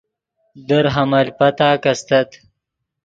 [0.67, 2.29] در حمل پتاک استت